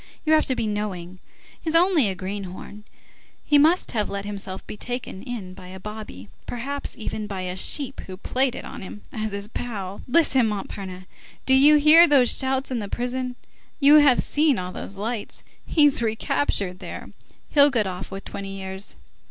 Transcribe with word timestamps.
You 0.25 0.33
have 0.33 0.45
to 0.47 0.55
be 0.55 0.65
knowing. 0.65 1.19
He's 1.61 1.75
only 1.75 2.09
a 2.09 2.15
greenhorn. 2.15 2.85
He 3.45 3.59
must 3.59 3.91
have 3.91 4.09
let 4.09 4.25
himself 4.25 4.65
be 4.65 4.75
taken 4.75 5.21
in 5.21 5.53
by 5.53 5.67
a 5.67 5.79
bobby, 5.79 6.27
perhaps 6.47 6.97
even 6.97 7.27
by 7.27 7.41
a 7.41 7.55
sheep 7.55 7.99
who 8.07 8.17
played 8.17 8.55
it 8.55 8.65
on 8.65 8.81
him 8.81 9.03
as 9.13 9.31
his 9.31 9.47
pal. 9.47 10.01
Listen, 10.07 10.47
Montparnasse, 10.47 11.05
do 11.45 11.53
you 11.53 11.75
hear 11.75 12.07
those 12.07 12.35
shouts 12.35 12.71
in 12.71 12.79
the 12.79 12.87
prison? 12.89 13.35
You 13.79 13.97
have 13.97 14.21
seen 14.23 14.57
all 14.57 14.71
those 14.71 14.97
lights. 14.97 15.43
He's 15.67 16.01
recaptured, 16.01 16.79
there! 16.79 17.11
He'll 17.51 17.69
get 17.69 17.85
off 17.85 18.09
with 18.09 18.25
twenty 18.25 18.57
years. 18.57 18.95